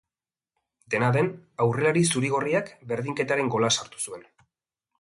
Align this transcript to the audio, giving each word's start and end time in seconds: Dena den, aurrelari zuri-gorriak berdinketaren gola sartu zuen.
Dena 0.93 1.09
den, 1.17 1.29
aurrelari 1.65 2.03
zuri-gorriak 2.15 2.73
berdinketaren 2.93 3.55
gola 3.57 3.73
sartu 3.81 4.05
zuen. 4.09 4.29